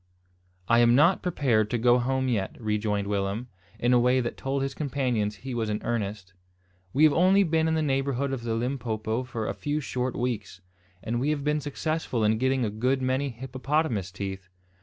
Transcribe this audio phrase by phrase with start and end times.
[0.67, 4.63] "I am not prepared to go home yet," rejoined Willem, in a way that told
[4.63, 6.33] his companions he was in earnest.
[6.91, 10.59] "We have only been in the neighbourhood of the Limpopo for a few short weeks;
[11.03, 14.49] and we have been successful in getting a good many hippopotamus teeth.